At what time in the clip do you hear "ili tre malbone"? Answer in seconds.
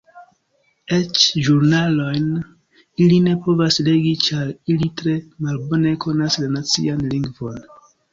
4.75-5.93